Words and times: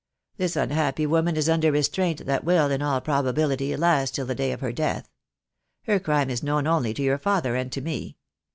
This 0.37 0.55
unhappy 0.55 1.05
woman 1.05 1.35
is 1.37 1.47
under 1.47 1.71
restraint 1.71 2.25
that 2.25 2.43
will, 2.43 2.71
in 2.71 2.81
all 2.81 2.99
probability, 3.01 3.75
last 3.77 4.15
till 4.15 4.25
the 4.25 4.33
day 4.33 4.51
of 4.51 4.59
her 4.59 4.71
death. 4.71 5.07
Her 5.83 5.99
crime 5.99 6.31
is 6.31 6.41
known 6.41 6.65
only 6.65 6.91
to 6.95 7.03
your 7.03 7.19
father 7.19 7.55
and 7.55 7.71
to 7.71 7.81
me. 7.81 8.17